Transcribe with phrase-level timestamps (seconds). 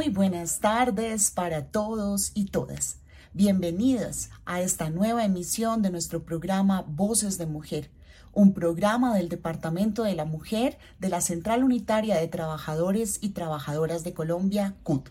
[0.00, 3.00] Muy buenas tardes para todos y todas.
[3.34, 7.90] Bienvenidas a esta nueva emisión de nuestro programa Voces de Mujer,
[8.32, 14.02] un programa del Departamento de la Mujer de la Central Unitaria de Trabajadores y Trabajadoras
[14.02, 15.10] de Colombia, CUT.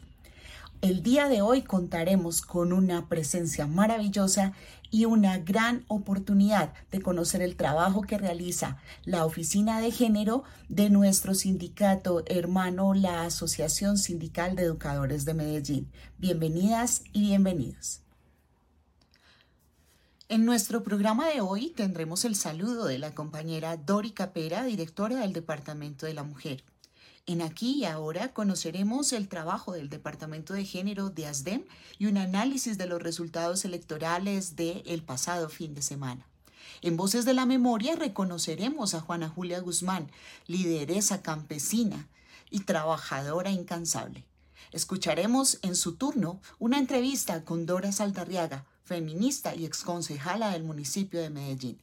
[0.81, 4.53] El día de hoy contaremos con una presencia maravillosa
[4.89, 10.89] y una gran oportunidad de conocer el trabajo que realiza la Oficina de Género de
[10.89, 15.91] nuestro sindicato hermano, la Asociación Sindical de Educadores de Medellín.
[16.17, 17.99] Bienvenidas y bienvenidos.
[20.29, 25.33] En nuestro programa de hoy tendremos el saludo de la compañera Dori Capera, directora del
[25.33, 26.63] Departamento de la Mujer.
[27.29, 31.63] En aquí y ahora conoceremos el trabajo del Departamento de Género de ASDEM
[31.99, 36.25] y un análisis de los resultados electorales del el pasado fin de semana.
[36.81, 40.09] En Voces de la Memoria reconoceremos a Juana Julia Guzmán,
[40.47, 42.07] lideresa campesina
[42.49, 44.25] y trabajadora incansable.
[44.71, 51.29] Escucharemos en su turno una entrevista con Dora Saldarriaga, feminista y exconcejala del municipio de
[51.29, 51.79] Medellín.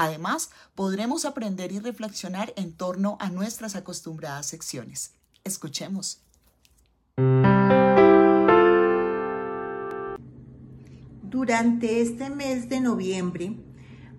[0.00, 5.14] Además, podremos aprender y reflexionar en torno a nuestras acostumbradas secciones.
[5.42, 6.20] Escuchemos.
[11.24, 13.56] Durante este mes de noviembre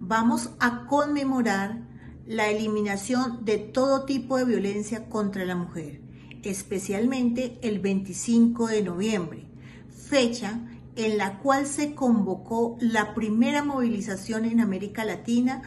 [0.01, 1.87] vamos a conmemorar
[2.27, 6.01] la eliminación de todo tipo de violencia contra la mujer,
[6.43, 9.45] especialmente el 25 de noviembre,
[9.87, 10.59] fecha
[11.05, 15.61] en la cual se convocó la primera movilización en América Latina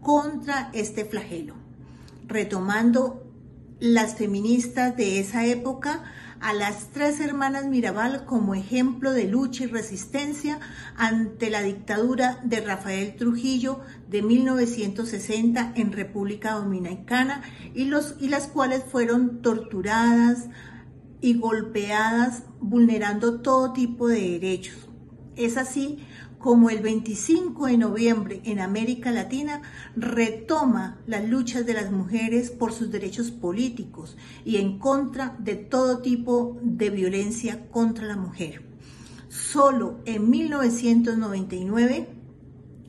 [0.00, 1.54] contra este flagelo,
[2.26, 3.24] retomando
[3.80, 6.02] las feministas de esa época
[6.40, 10.58] a las tres hermanas Mirabal como ejemplo de lucha y resistencia
[10.96, 17.42] ante la dictadura de Rafael Trujillo de 1960 en República Dominicana
[17.74, 20.46] y, los, y las cuales fueron torturadas,
[21.20, 24.88] y golpeadas, vulnerando todo tipo de derechos.
[25.36, 25.98] Es así
[26.38, 29.62] como el 25 de noviembre en América Latina
[29.96, 35.98] retoma las luchas de las mujeres por sus derechos políticos y en contra de todo
[35.98, 38.62] tipo de violencia contra la mujer.
[39.28, 42.08] Solo en 1999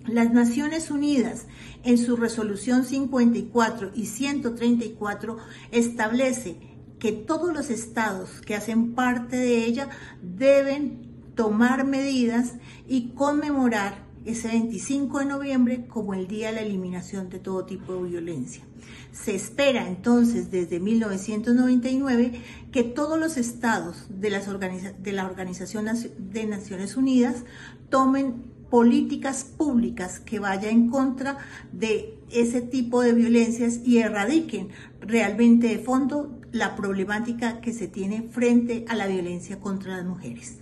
[0.07, 1.47] las Naciones Unidas
[1.83, 5.37] en su resolución 54 y 134
[5.71, 6.57] establece
[6.99, 9.89] que todos los estados que hacen parte de ella
[10.21, 12.55] deben tomar medidas
[12.87, 17.93] y conmemorar ese 25 de noviembre como el Día de la Eliminación de todo tipo
[17.95, 18.63] de violencia.
[19.11, 24.47] Se espera entonces desde 1999 que todos los estados de, las
[25.01, 25.87] de la Organización
[26.17, 27.43] de Naciones Unidas
[27.89, 31.37] tomen políticas públicas que vayan en contra
[31.71, 34.69] de ese tipo de violencias y erradiquen
[35.01, 40.61] realmente de fondo la problemática que se tiene frente a la violencia contra las mujeres.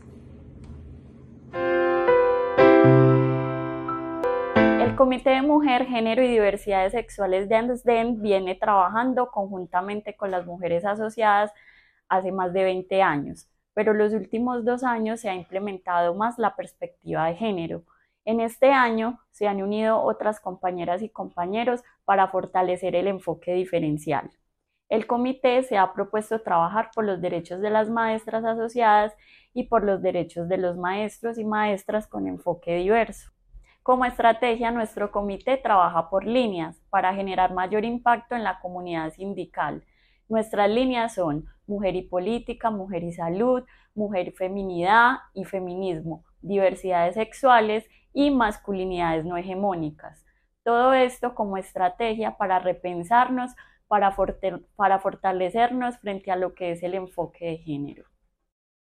[4.81, 10.45] El Comité de Mujer, Género y Diversidades Sexuales de ANDSDEN viene trabajando conjuntamente con las
[10.45, 11.51] mujeres asociadas
[12.09, 16.55] hace más de 20 años, pero los últimos dos años se ha implementado más la
[16.55, 17.83] perspectiva de género
[18.27, 24.29] en este año se han unido otras compañeras y compañeros para fortalecer el enfoque diferencial.
[24.89, 29.13] El comité se ha propuesto trabajar por los derechos de las maestras asociadas
[29.53, 33.31] y por los derechos de los maestros y maestras con enfoque diverso.
[33.83, 39.83] Como estrategia, nuestro comité trabaja por líneas para generar mayor impacto en la comunidad sindical.
[40.29, 43.63] Nuestras líneas son mujer y política, mujer y salud,
[43.95, 50.25] mujer y feminidad y feminismo, diversidades sexuales y masculinidades no hegemónicas.
[50.63, 53.51] Todo esto como estrategia para repensarnos,
[53.87, 54.15] para,
[54.75, 58.05] para fortalecernos frente a lo que es el enfoque de género.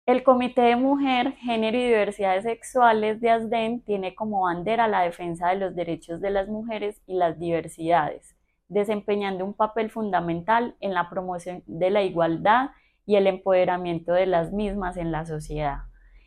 [0.05, 5.49] El Comité de Mujer, Género y Diversidades Sexuales de ASDEN tiene como bandera la defensa
[5.49, 8.35] de los derechos de las mujeres y las diversidades,
[8.67, 12.69] desempeñando un papel fundamental en la promoción de la igualdad
[13.07, 15.79] y el empoderamiento de las mismas en la sociedad.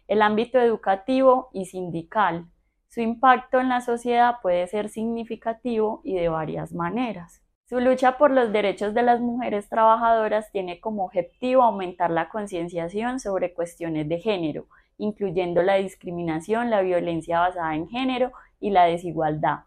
[0.08, 2.46] El ámbito educativo y sindical
[2.88, 7.42] su impacto en la sociedad puede ser significativo y de varias maneras.
[7.68, 13.20] Su lucha por los derechos de las mujeres trabajadoras tiene como objetivo aumentar la concienciación
[13.20, 19.64] sobre cuestiones de género, incluyendo la discriminación, la violencia basada en género y la desigualdad.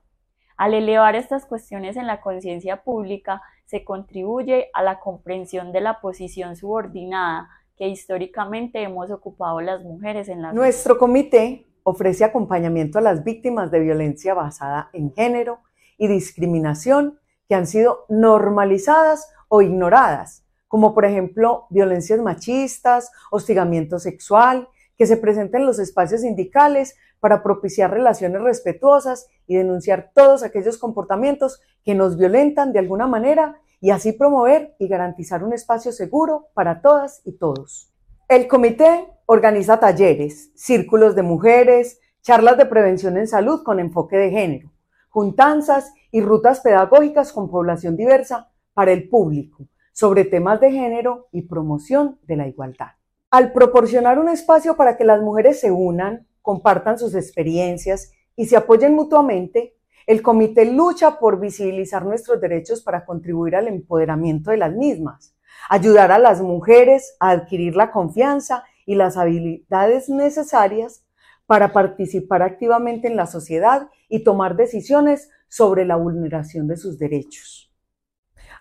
[0.57, 6.01] Al elevar estas cuestiones en la conciencia pública, se contribuye a la comprensión de la
[6.01, 13.01] posición subordinada que históricamente hemos ocupado las mujeres en la Nuestro comité ofrece acompañamiento a
[13.01, 15.59] las víctimas de violencia basada en género
[16.00, 17.20] y discriminación
[17.51, 25.18] que han sido normalizadas o ignoradas, como por ejemplo violencias machistas, hostigamiento sexual, que se
[25.18, 31.94] presenten en los espacios sindicales para propiciar relaciones respetuosas y denunciar todos aquellos comportamientos que
[31.94, 37.19] nos violentan de alguna manera y así promover y garantizar un espacio seguro para todas
[37.25, 37.92] y todos.
[38.30, 44.30] El comité organiza talleres, círculos de mujeres, charlas de prevención en salud con enfoque de
[44.30, 44.71] género,
[45.12, 51.44] juntanzas y rutas pedagógicas con población diversa para el público sobre temas de género y
[51.44, 52.92] promoción de la igualdad.
[53.30, 58.58] Al proporcionar un espacio para que las mujeres se unan, compartan sus experiencias y se
[58.58, 59.75] apoyen mutuamente,
[60.08, 65.36] el comité lucha por visibilizar nuestros derechos para contribuir al empoderamiento de las mismas,
[65.69, 71.06] ayudar a las mujeres a adquirir la confianza y las habilidades necesarias
[71.46, 77.74] para participar activamente en la sociedad y tomar decisiones sobre la vulneración de sus derechos.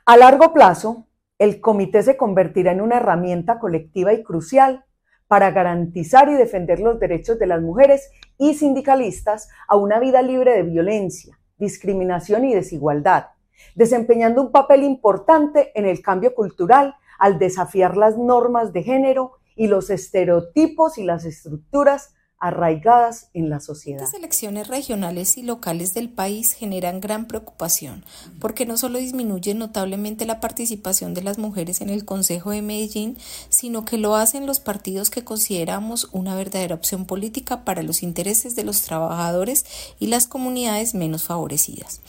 [0.06, 1.08] A largo plazo,
[1.38, 4.85] el comité se convertirá en una herramienta colectiva y crucial
[5.26, 10.52] para garantizar y defender los derechos de las mujeres y sindicalistas a una vida libre
[10.52, 13.26] de violencia, discriminación y desigualdad,
[13.75, 19.67] desempeñando un papel importante en el cambio cultural al desafiar las normas de género y
[19.67, 24.00] los estereotipos y las estructuras arraigadas en la sociedad.
[24.00, 28.04] Las elecciones regionales y locales del país generan gran preocupación
[28.40, 33.19] porque no solo disminuyen notablemente la participación de las mujeres en el Consejo de Medellín,
[33.50, 38.56] sino que lo hacen los partidos que consideramos una verdadera opción política para los intereses
[38.56, 39.64] de los trabajadores
[39.98, 42.00] y las comunidades menos favorecidas.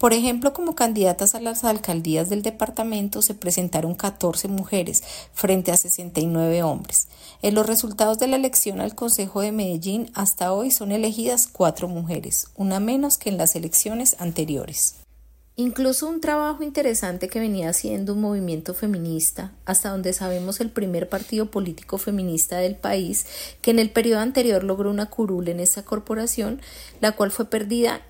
[0.00, 5.02] Por ejemplo, como candidatas a las alcaldías del departamento se presentaron 14 mujeres
[5.34, 7.08] frente a 69 hombres.
[7.42, 11.86] En los resultados de la elección al Consejo de Medellín hasta hoy son elegidas cuatro
[11.86, 14.94] mujeres, una menos que en las elecciones anteriores.
[15.56, 21.10] Incluso un trabajo interesante que venía haciendo un movimiento feminista, hasta donde sabemos el primer
[21.10, 23.26] partido político feminista del país,
[23.60, 26.62] que en el periodo anterior logró una curul en esa corporación,
[27.02, 28.00] la cual fue perdida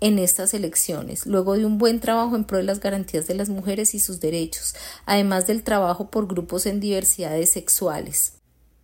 [0.00, 3.48] en estas elecciones, luego de un buen trabajo en pro de las garantías de las
[3.48, 4.74] mujeres y sus derechos,
[5.06, 8.34] además del trabajo por grupos en diversidades sexuales,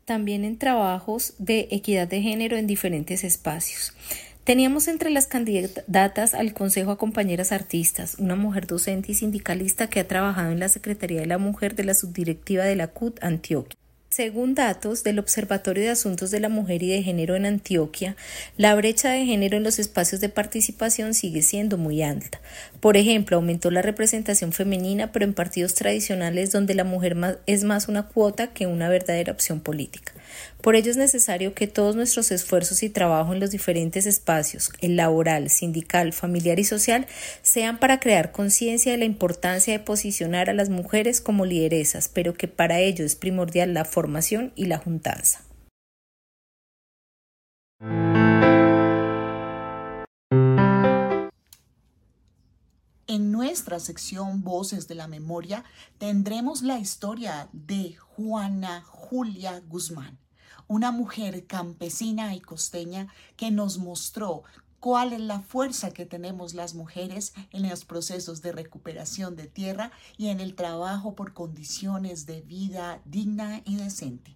[0.04, 3.92] también en trabajos de equidad de género en diferentes espacios.
[4.44, 10.00] Teníamos entre las candidatas al Consejo a compañeras artistas, una mujer docente y sindicalista que
[10.00, 13.78] ha trabajado en la Secretaría de la Mujer de la Subdirectiva de la CUT Antioquia.
[14.12, 18.14] Según datos del Observatorio de Asuntos de la Mujer y de Género en Antioquia,
[18.58, 22.38] la brecha de género en los espacios de participación sigue siendo muy alta.
[22.80, 27.16] Por ejemplo, aumentó la representación femenina, pero en partidos tradicionales donde la mujer
[27.46, 30.12] es más una cuota que una verdadera opción política.
[30.60, 34.96] Por ello es necesario que todos nuestros esfuerzos y trabajo en los diferentes espacios, el
[34.96, 37.06] laboral, sindical, familiar y social,
[37.42, 42.34] sean para crear conciencia de la importancia de posicionar a las mujeres como lideresas, pero
[42.34, 45.42] que para ello es primordial la formación y la juntanza.
[53.08, 55.64] En nuestra sección Voces de la Memoria
[55.98, 60.18] tendremos la historia de Juana Julia Guzmán,
[60.72, 64.42] una mujer campesina y costeña que nos mostró
[64.80, 69.92] cuál es la fuerza que tenemos las mujeres en los procesos de recuperación de tierra
[70.16, 74.34] y en el trabajo por condiciones de vida digna y decente.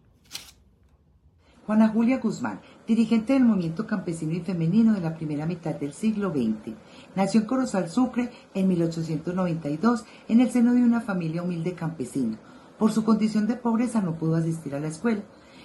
[1.64, 6.32] Juana Julia Guzmán, dirigente del movimiento campesino y femenino de la primera mitad del siglo
[6.32, 6.76] XX.
[7.14, 12.38] Nació en Corozal Sucre en 1892 en el seno de una familia humilde campesina.
[12.78, 15.22] Por su condición de pobreza no pudo asistir a la escuela.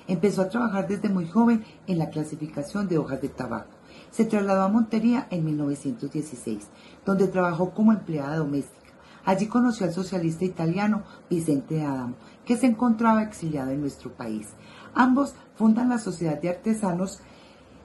[0.08, 3.72] Empezó a trabajar desde muy joven en la clasificación de hojas de tabaco.
[4.12, 6.68] Se trasladó a Montería en 1916,
[7.06, 8.82] donde trabajó como empleada doméstica.
[9.24, 12.16] Allí conoció al socialista italiano Vicente Adamo,
[12.46, 14.50] que se encontraba exiliado en nuestro país.
[14.94, 17.20] Ambos fundan la Sociedad de Artesanos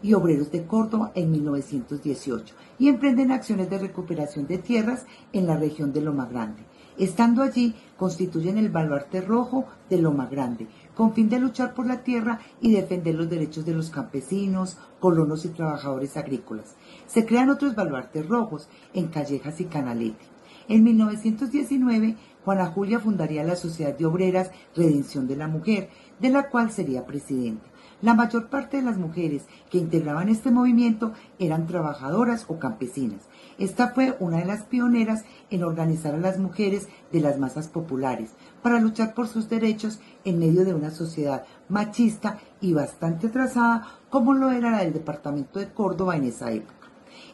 [0.02, 5.56] y Obreros de Córdoba en 1918 y emprenden acciones de recuperación de tierras en la
[5.56, 6.64] región de Loma Grande.
[6.98, 12.02] Estando allí, constituyen el baluarte rojo de Loma Grande, con fin de luchar por la
[12.02, 16.74] tierra y defender los derechos de los campesinos, colonos y trabajadores agrícolas.
[17.06, 20.24] Se crean otros baluartes rojos en Callejas y Canalete.
[20.68, 26.48] En 1919, Juana Julia fundaría la Sociedad de Obreras Redención de la Mujer, de la
[26.48, 27.66] cual sería presidenta.
[28.02, 33.22] La mayor parte de las mujeres que integraban este movimiento eran trabajadoras o campesinas.
[33.58, 38.32] Esta fue una de las pioneras en organizar a las mujeres de las masas populares
[38.62, 44.34] para luchar por sus derechos en medio de una sociedad machista y bastante atrasada como
[44.34, 46.75] lo era la del departamento de Córdoba en esa época.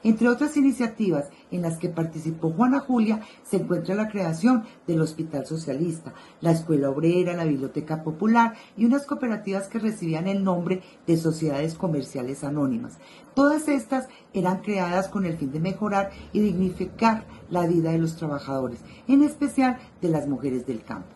[0.04, 5.46] Entre otras iniciativas en las que participó Juana Julia se encuentra la creación del Hospital
[5.46, 11.16] Socialista, la Escuela Obrera, la Biblioteca Popular y unas cooperativas que recibían el nombre de
[11.16, 12.98] Sociedades Comerciales Anónimas.
[13.34, 18.16] Todas estas eran creadas con el fin de mejorar y dignificar la vida de los
[18.16, 21.14] trabajadores, en especial de las mujeres del campo.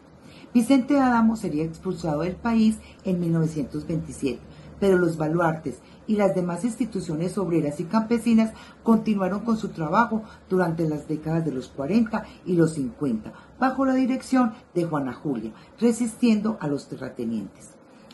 [0.55, 4.41] Vicente Adamo sería expulsado del país en 1927,
[4.81, 10.89] pero los baluartes y las demás instituciones obreras y campesinas continuaron con su trabajo durante
[10.89, 16.59] las décadas de los 40 y los 50, bajo la dirección de Juana Julia, resistiendo
[16.61, 17.71] a los terratenientes,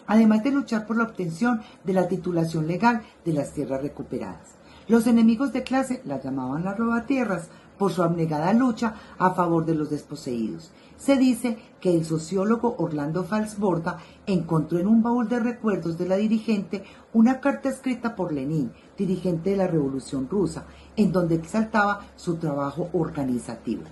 [0.07, 4.57] además de luchar por la obtención de la titulación legal de las tierras recuperadas.
[4.89, 9.75] Los enemigos de clase las llamaban las robatierras por su abnegada lucha a favor de
[9.75, 10.73] los desposeídos
[11.03, 16.15] se dice que el sociólogo Orlando Falsborda encontró en un baúl de recuerdos de la
[16.15, 22.37] dirigente una carta escrita por Lenin, dirigente de la Revolución Rusa, en donde exaltaba su
[22.37, 23.83] trabajo organizativo.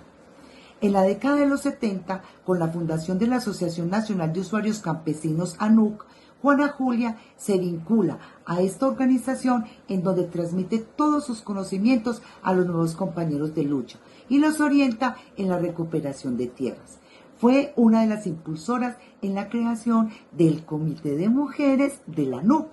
[0.79, 4.79] En la década de los 70, con la fundación de la Asociación Nacional de Usuarios
[4.79, 6.05] Campesinos ANUC,
[6.41, 12.65] Juana Julia se vincula a esta organización en donde transmite todos sus conocimientos a los
[12.67, 13.99] nuevos compañeros de lucha
[14.29, 17.00] y los orienta en la recuperación de tierras.
[17.41, 22.67] Fue una de las impulsoras en la creación del Comité de Mujeres de la NUC.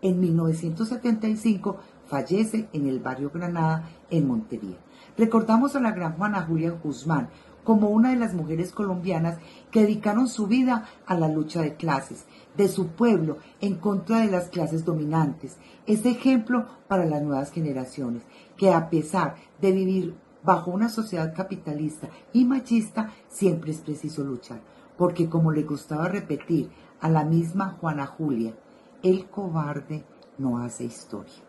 [0.00, 4.76] En 1975 fallece en el barrio Granada, en Montería.
[5.18, 7.30] Recordamos a la gran Juana Julia Guzmán
[7.64, 9.38] como una de las mujeres colombianas
[9.72, 12.24] que dedicaron su vida a la lucha de clases,
[12.56, 15.56] de su pueblo en contra de las clases dominantes.
[15.88, 18.22] Es ejemplo para las nuevas generaciones
[18.56, 24.60] que a pesar de vivir bajo una sociedad capitalista y machista, siempre es preciso luchar,
[24.96, 26.70] porque como le gustaba repetir
[27.00, 28.54] a la misma Juana Julia,
[29.02, 30.04] el cobarde
[30.38, 31.42] no hace historia.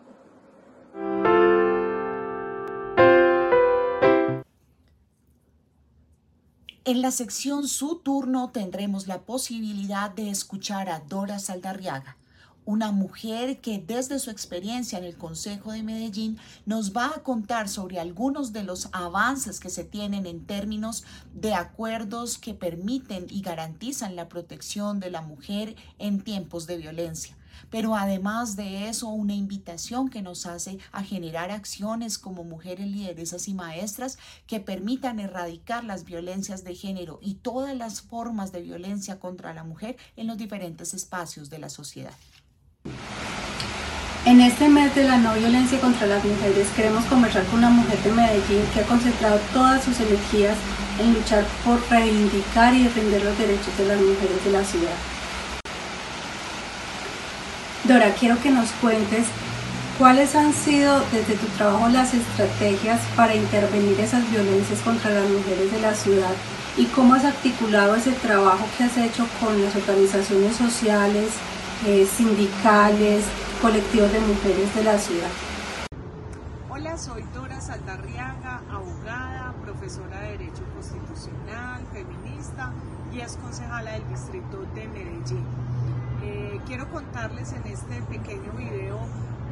[6.86, 12.18] En la sección Su turno tendremos la posibilidad de escuchar a Dora Saldarriaga,
[12.64, 17.68] una mujer que desde su experiencia en el Consejo de Medellín nos va a contar
[17.68, 21.04] sobre algunos de los avances que se tienen en términos
[21.34, 27.36] de acuerdos que permiten y garantizan la protección de la mujer en tiempos de violencia.
[27.70, 33.48] Pero además de eso, una invitación que nos hace a generar acciones como mujeres lideresas
[33.48, 39.18] y maestras que permitan erradicar las violencias de género y todas las formas de violencia
[39.18, 42.14] contra la mujer en los diferentes espacios de la sociedad.
[44.26, 47.98] En este mes de la no violencia contra las mujeres queremos conversar con una mujer
[48.02, 50.56] de Medellín que ha concentrado todas sus energías
[50.98, 54.96] en luchar por reivindicar y defender los derechos de las mujeres de la ciudad.
[57.84, 59.26] Dora, quiero que nos cuentes
[59.98, 65.70] cuáles han sido desde tu trabajo las estrategias para intervenir esas violencias contra las mujeres
[65.70, 66.32] de la ciudad
[66.78, 71.28] y cómo has articulado ese trabajo que has hecho con las organizaciones sociales,
[71.86, 73.24] eh, sindicales,
[73.60, 75.28] colectivos de mujeres de la ciudad.
[76.70, 82.72] Hola, soy Dora Saldarriaga, abogada, profesora de Derecho Constitucional, feminista
[83.12, 85.44] y ex concejala del Distrito de Medellín.
[86.22, 88.98] Eh, quiero contarles en este pequeño video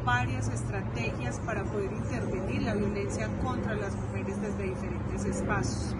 [0.04, 5.94] varias estrategias para poder intervenir la violencia contra las mujeres desde diferentes espacios.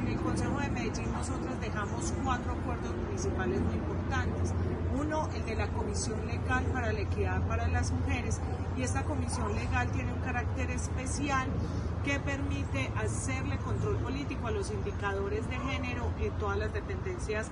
[0.00, 4.54] En el Consejo de Medellín nosotros dejamos cuatro acuerdos municipales muy importantes.
[4.98, 8.40] Uno, el de la Comisión Legal para la Equidad para las Mujeres,
[8.78, 11.48] y esta comisión legal tiene un carácter especial
[12.02, 17.48] que permite hacerle control político a los indicadores de género en todas las dependencias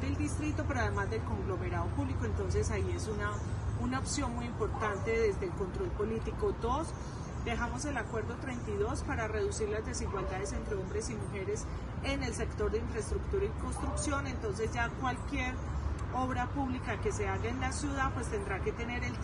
[0.00, 2.24] del distrito, pero además del conglomerado público.
[2.24, 3.30] Entonces ahí es una,
[3.80, 6.52] una opción muy importante desde el control político.
[6.60, 6.88] Dos,
[7.44, 11.66] Dejamos el acuerdo 32 para reducir las desigualdades entre hombres y mujeres
[12.02, 15.54] en el sector de infraestructura y construcción, entonces ya cualquier
[16.14, 19.18] obra pública que se haga en la ciudad pues tendrá que tener el 30%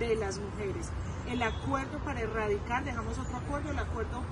[0.00, 0.90] de las mujeres.
[1.28, 4.22] El acuerdo para erradicar, dejamos otro acuerdo, el acuerdo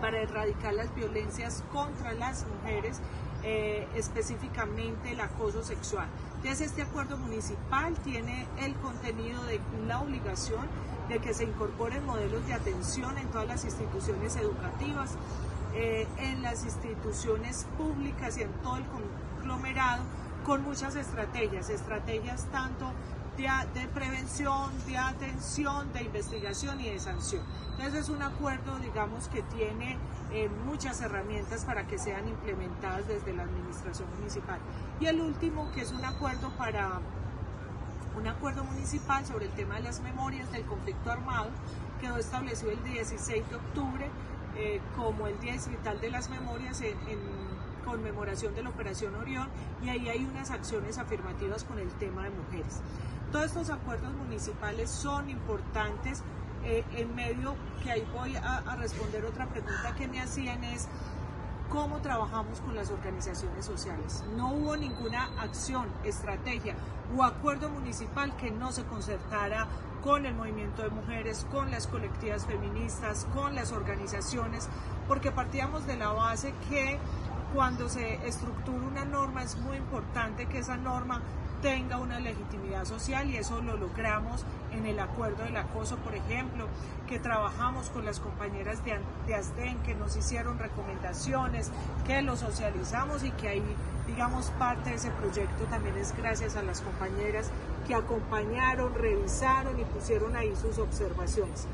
[0.00, 3.00] para erradicar las violencias contra las mujeres,
[3.50, 6.06] eh, específicamente el acoso sexual.
[6.36, 10.66] Entonces este acuerdo municipal tiene el contenido de la obligación
[11.08, 15.12] de que se incorporen modelos de atención en todas las instituciones educativas,
[15.74, 20.02] eh, en las instituciones públicas y en todo el conglomerado,
[20.44, 22.92] con muchas estrategias, estrategias tanto
[23.38, 27.42] de, prevención, de atención, de investigación y de sanción.
[27.72, 29.96] Entonces es un acuerdo, digamos, que tiene
[30.32, 34.58] eh, muchas herramientas para que sean implementadas desde la administración municipal.
[34.98, 37.00] Y el último, que es un acuerdo para
[38.16, 41.50] un acuerdo municipal sobre el tema de las memorias del conflicto armado,
[42.00, 44.10] quedó establecido el 16 de octubre
[44.56, 46.96] eh, como el Día Distrital de las Memorias en,
[47.84, 49.48] conmemoración de la Operación Orión
[49.82, 52.82] y ahí hay unas acciones afirmativas con el tema de mujeres.
[53.32, 56.22] Todos estos acuerdos municipales son importantes
[56.64, 60.88] eh, en medio, que ahí voy a responder otra pregunta que me hacían es,
[61.68, 64.24] cómo trabajamos con las organizaciones sociales.
[64.36, 66.74] No hubo ninguna acción, estrategia
[67.16, 69.66] o acuerdo municipal que no se concertara
[70.02, 74.68] con el movimiento de mujeres, con las colectivas feministas, con las organizaciones,
[75.06, 76.98] porque partíamos de la base que
[77.54, 81.22] cuando se estructura una norma es muy importante que esa norma
[81.62, 86.66] tenga una legitimidad social y eso lo logramos en el acuerdo del acoso, por ejemplo,
[87.08, 91.70] que trabajamos con las compañeras de, de ASDEN, que nos hicieron recomendaciones,
[92.06, 93.62] que lo socializamos y que ahí,
[94.06, 97.50] digamos, parte de ese proyecto también es gracias a las compañeras
[97.86, 101.66] que acompañaron, revisaron y pusieron ahí sus observaciones.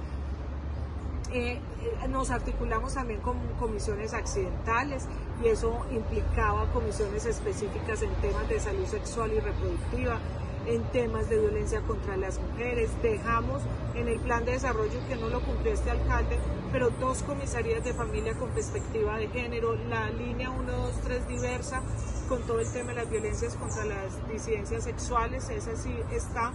[1.35, 5.09] Eh, eh, nos articulamos también con comisiones accidentales
[5.43, 10.21] y eso implicaba comisiones específicas en temas de salud sexual y reproductiva,
[10.67, 12.89] en temas de violencia contra las mujeres.
[13.03, 13.63] Dejamos
[13.97, 16.39] en el plan de desarrollo que no lo cumplió este alcalde,
[16.71, 21.83] pero dos comisarías de familia con perspectiva de género, la línea 123 diversa
[22.29, 26.53] con todo el tema de las violencias contra las disidencias sexuales, esa sí está,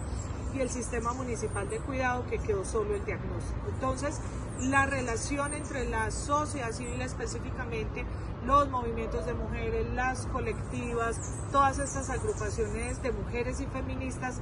[0.54, 3.68] y el sistema municipal de cuidado que quedó solo el diagnóstico.
[3.68, 4.20] Entonces,
[4.62, 8.04] la relación entre la sociedad civil específicamente,
[8.44, 11.18] los movimientos de mujeres, las colectivas,
[11.52, 14.40] todas estas agrupaciones de mujeres y feministas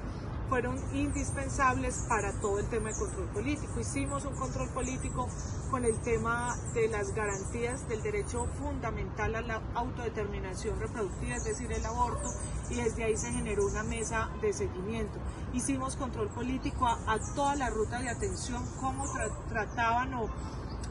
[0.49, 3.81] fueron indispensables para todo el tema de control político.
[3.81, 5.29] Hicimos un control político
[5.71, 11.71] con el tema de las garantías del derecho fundamental a la autodeterminación reproductiva, es decir,
[11.71, 12.31] el aborto,
[12.71, 15.19] y desde ahí se generó una mesa de seguimiento.
[15.55, 19.05] Hicimos control político a, toda la ruta de atención, cómo
[19.49, 20.29] trataban o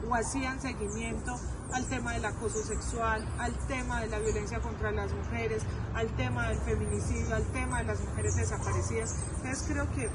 [0.06, 1.34] o hacían seguimiento
[1.72, 5.62] al tema del acoso sexual, al tema de la violencia contra las mujeres,
[5.94, 9.14] al tema del feminicidio, al tema de las mujeres desaparecidas.
[9.36, 10.08] Entonces creo que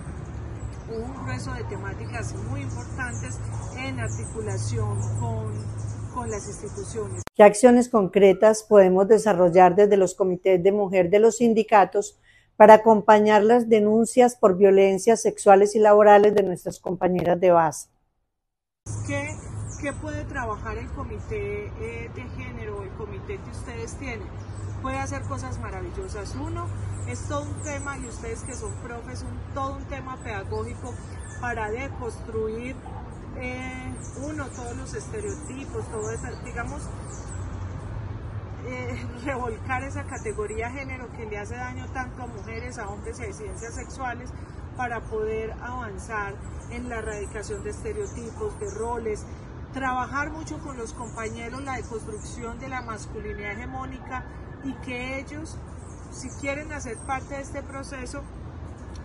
[0.90, 3.38] hubo un grueso de temáticas muy importantes
[3.78, 5.54] en articulación con,
[6.14, 7.22] con las instituciones.
[7.36, 12.18] ¿Qué acciones concretas podemos desarrollar desde los comités de mujer de los sindicatos
[12.56, 17.90] para acompañar las denuncias por violencias sexuales y laborales de nuestras compañeras de base?
[19.08, 19.36] ¿Qué
[19.84, 24.26] ¿Qué puede trabajar el comité eh, de género, el comité que ustedes tienen?
[24.82, 26.34] Puede hacer cosas maravillosas.
[26.36, 26.68] Uno,
[27.10, 30.94] es todo un tema, y ustedes que son profes, un, todo un tema pedagógico
[31.42, 32.78] para deconstruir,
[33.36, 33.94] eh,
[34.26, 36.84] uno, todos los estereotipos, todo eso, digamos,
[38.66, 43.24] eh, revolcar esa categoría género que le hace daño tanto a mujeres, a hombres y
[43.24, 44.30] a disidencias sexuales
[44.78, 46.34] para poder avanzar
[46.72, 49.26] en la erradicación de estereotipos, de roles,
[49.74, 54.24] trabajar mucho con los compañeros la deconstrucción de la masculinidad hegemónica
[54.64, 55.58] y que ellos,
[56.12, 58.24] si quieren hacer parte de este proceso,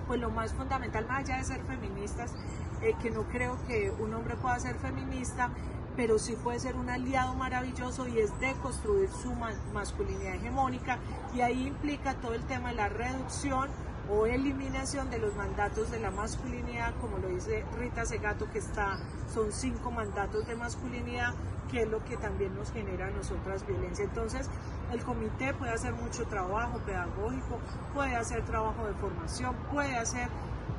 [0.06, 2.34] pues lo más fundamental, más allá de ser feministas,
[2.82, 5.50] eh, que no creo que un hombre pueda ser feminista,
[5.98, 9.34] pero sí puede ser un aliado maravilloso y es deconstruir su
[9.74, 10.98] masculinidad hegemónica
[11.34, 13.68] y ahí implica todo el tema de la reducción
[14.08, 19.00] o eliminación de los mandatos de la masculinidad, como lo dice Rita Segato, que está,
[19.34, 21.34] son cinco mandatos de masculinidad,
[21.68, 24.04] que es lo que también nos genera a nosotras violencia.
[24.04, 24.48] Entonces,
[24.92, 27.58] el comité puede hacer mucho trabajo pedagógico,
[27.92, 30.28] puede hacer trabajo de formación, puede hacer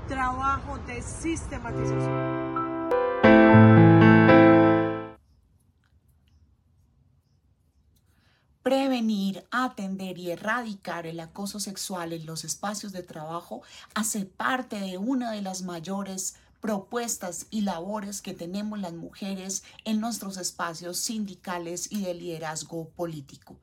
[0.07, 2.58] trabajo de sistematización.
[8.69, 13.63] Prevenir, atender y erradicar el acoso sexual en los espacios de trabajo
[13.95, 19.99] hace parte de una de las mayores propuestas y labores que tenemos las mujeres en
[19.99, 23.57] nuestros espacios sindicales y de liderazgo político.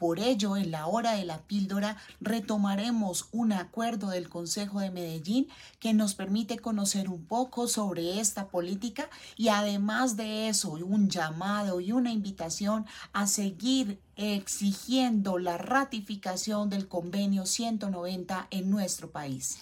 [0.00, 5.48] Por ello, en la hora de la píldora retomaremos un acuerdo del Consejo de Medellín
[5.78, 11.82] que nos permite conocer un poco sobre esta política y además de eso, un llamado
[11.82, 19.58] y una invitación a seguir exigiendo la ratificación del convenio 190 en nuestro país.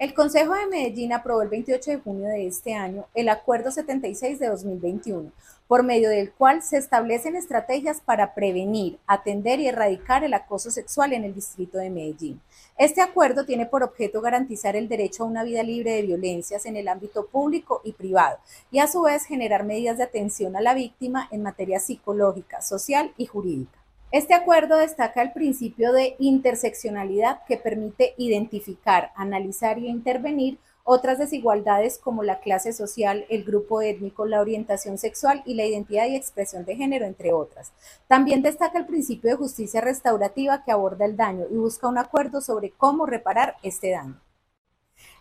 [0.00, 4.38] El Consejo de Medellín aprobó el 28 de junio de este año el Acuerdo 76
[4.38, 5.30] de 2021
[5.68, 11.12] por medio del cual se establecen estrategias para prevenir, atender y erradicar el acoso sexual
[11.12, 12.40] en el distrito de Medellín.
[12.78, 16.76] Este acuerdo tiene por objeto garantizar el derecho a una vida libre de violencias en
[16.76, 18.38] el ámbito público y privado
[18.70, 23.12] y a su vez generar medidas de atención a la víctima en materia psicológica, social
[23.18, 23.79] y jurídica.
[24.12, 31.96] Este acuerdo destaca el principio de interseccionalidad que permite identificar, analizar y intervenir otras desigualdades
[31.96, 36.64] como la clase social, el grupo étnico, la orientación sexual y la identidad y expresión
[36.64, 37.72] de género, entre otras.
[38.08, 42.40] También destaca el principio de justicia restaurativa que aborda el daño y busca un acuerdo
[42.40, 44.20] sobre cómo reparar este daño.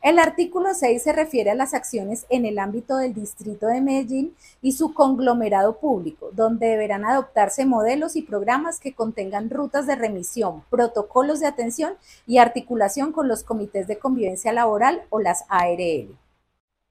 [0.01, 4.33] El artículo 6 se refiere a las acciones en el ámbito del Distrito de Medellín
[4.62, 10.63] y su conglomerado público, donde deberán adoptarse modelos y programas que contengan rutas de remisión,
[10.69, 16.15] protocolos de atención y articulación con los comités de convivencia laboral o las ARL.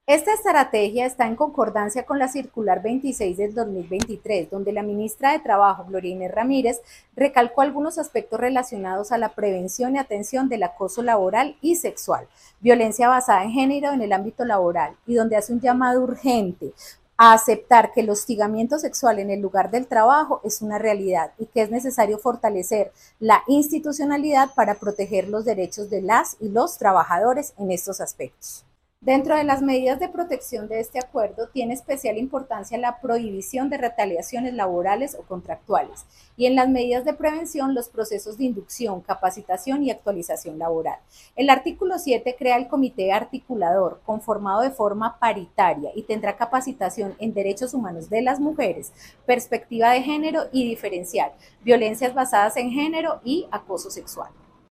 [0.08, 5.38] Esta estrategia está en concordancia con la circular 26 del 2023, donde la ministra de
[5.40, 6.80] Trabajo, Gloria Ramírez,
[7.14, 12.26] recalcó algunos aspectos relacionados a la prevención y atención del acoso laboral y sexual,
[12.60, 16.72] violencia basada en género en el ámbito laboral, y donde hace un llamado urgente
[17.18, 21.44] a aceptar que el hostigamiento sexual en el lugar del trabajo es una realidad y
[21.44, 27.52] que es necesario fortalecer la institucionalidad para proteger los derechos de las y los trabajadores
[27.58, 28.64] en estos aspectos.
[29.00, 33.78] Dentro de las medidas de protección de este acuerdo tiene especial importancia la prohibición de
[33.78, 36.04] retaliaciones laborales o contractuales
[36.36, 40.98] y en las medidas de prevención los procesos de inducción, capacitación y actualización laboral.
[41.36, 47.32] El artículo 7 crea el comité articulador conformado de forma paritaria y tendrá capacitación en
[47.32, 48.92] derechos humanos de las mujeres,
[49.24, 51.30] perspectiva de género y diferencial,
[51.62, 54.30] violencias basadas en género y acoso sexual.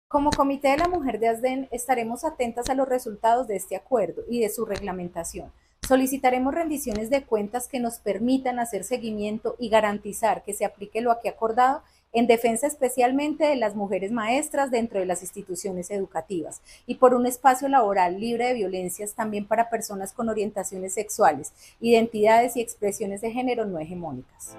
[0.10, 4.24] Como Comité de la Mujer de ASDEN estaremos atentas a los resultados de este acuerdo
[4.28, 5.52] y de su reglamentación.
[5.88, 11.12] Solicitaremos rendiciones de cuentas que nos permitan hacer seguimiento y garantizar que se aplique lo
[11.12, 16.96] aquí acordado en defensa especialmente de las mujeres maestras dentro de las instituciones educativas y
[16.96, 22.62] por un espacio laboral libre de violencias también para personas con orientaciones sexuales, identidades y
[22.62, 24.58] expresiones de género no hegemónicas.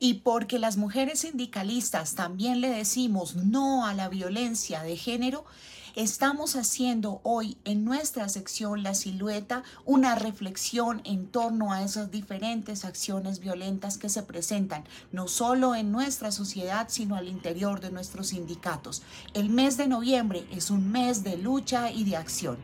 [0.00, 5.44] Y porque las mujeres sindicalistas también le decimos no a la violencia de género,
[5.96, 12.84] estamos haciendo hoy en nuestra sección La Silueta una reflexión en torno a esas diferentes
[12.84, 18.28] acciones violentas que se presentan no solo en nuestra sociedad, sino al interior de nuestros
[18.28, 19.02] sindicatos.
[19.34, 22.56] El mes de noviembre es un mes de lucha y de acción.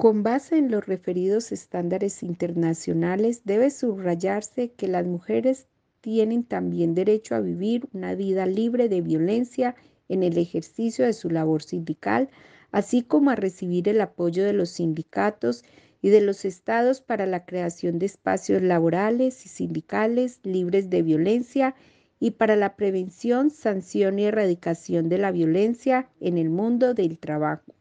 [0.00, 5.66] Con base en los referidos estándares internacionales, debe subrayarse que las mujeres
[6.00, 9.74] tienen también derecho a vivir una vida libre de violencia
[10.08, 12.28] en el ejercicio de su labor sindical,
[12.70, 15.64] así como a recibir el apoyo de los sindicatos
[16.00, 21.74] y de los estados para la creación de espacios laborales y sindicales libres de violencia
[22.20, 27.74] y para la prevención, sanción y erradicación de la violencia en el mundo del trabajo.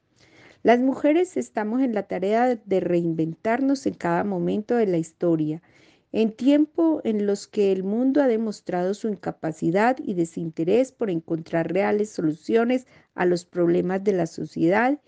[0.68, 5.62] Las mujeres estamos en la tarea de reinventarnos en cada momento de la historia,
[6.12, 11.72] en tiempo en los que el mundo ha demostrado su incapacidad y desinterés por encontrar
[11.72, 15.00] reales soluciones a los problemas de la sociedad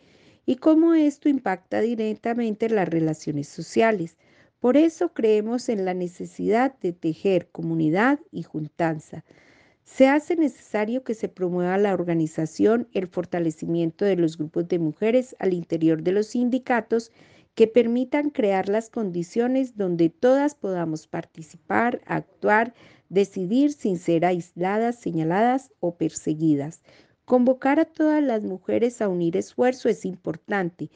[0.45, 4.15] y cómo esto impacta directamente en las relaciones sociales.
[4.61, 9.25] Por eso creemos en la necesidad de tejer comunidad y juntanza
[9.91, 15.35] se hace necesario que se promueva la organización, el fortalecimiento de los grupos de mujeres
[15.39, 17.11] al interior de los sindicatos
[17.55, 22.75] que permitan crear las condiciones donde todas podamos participar, actuar,
[23.09, 26.81] decidir sin ser aisladas, señaladas o perseguidas.
[27.25, 30.91] Convocar a todas las mujeres a unir esfuerzo es importante,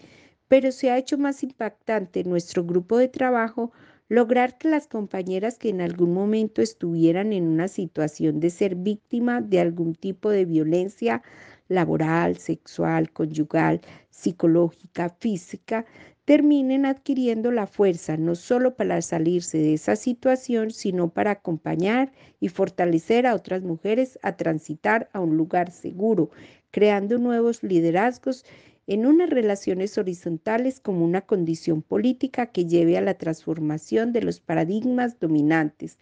[0.48, 3.72] pero se ha hecho más impactante nuestro grupo de trabajo
[4.10, 9.42] lograr que las compañeras que en algún momento estuvieran en una situación de ser víctima
[9.42, 11.24] de algún tipo de violencia
[11.68, 15.86] laboral, sexual, conyugal, psicológica, física,
[16.26, 22.50] terminen adquiriendo la fuerza no solo para salirse de esa situación, sino para acompañar y
[22.50, 26.30] fortalecer a otras mujeres a transitar a un lugar seguro,
[26.72, 28.46] creando nuevos liderazgos
[28.86, 34.40] en unas relaciones horizontales como una condición política que lleve a la transformación de los
[34.40, 35.98] paradigmas dominantes.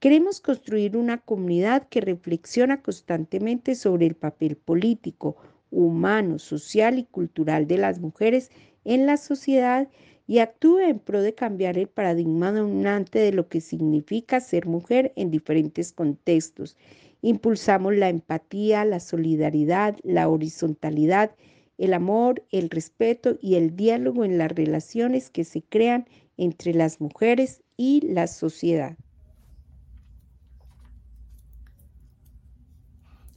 [0.00, 5.36] Queremos construir una comunidad que reflexiona constantemente sobre el papel político,
[5.70, 8.50] humano, social y cultural de las mujeres
[8.84, 9.88] en la sociedad
[10.26, 15.12] y actúe en pro de cambiar el paradigma dominante de lo que significa ser mujer
[15.16, 16.76] en diferentes contextos.
[17.20, 21.32] Impulsamos la empatía, la solidaridad, la horizontalidad
[21.78, 26.06] el amor, el respeto y el diálogo en las relaciones que se crean
[26.36, 28.96] entre las mujeres y la sociedad.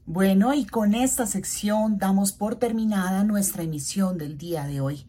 [0.06, 5.06] Bueno, y con esta sección damos por terminada nuestra emisión del día de hoy.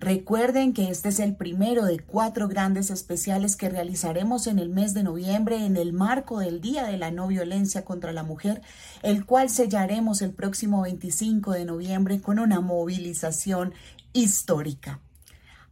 [0.00, 4.94] Recuerden que este es el primero de cuatro grandes especiales que realizaremos en el mes
[4.94, 8.62] de noviembre en el marco del Día de la No Violencia contra la Mujer,
[9.02, 13.74] el cual sellaremos el próximo 25 de noviembre con una movilización
[14.12, 15.00] histórica.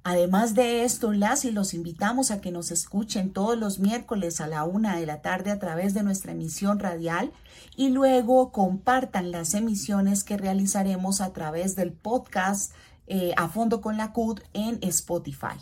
[0.03, 4.47] Además de esto, las y los invitamos a que nos escuchen todos los miércoles a
[4.47, 7.33] la una de la tarde a través de nuestra emisión radial
[7.77, 12.73] y luego compartan las emisiones que realizaremos a través del podcast
[13.07, 15.59] eh, a fondo con la CUD en Spotify.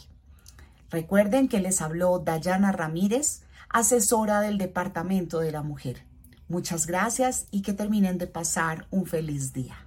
[0.91, 6.05] Recuerden que les habló Dayana Ramírez, asesora del Departamento de la Mujer.
[6.49, 9.84] Muchas gracias y que terminen de pasar un feliz día.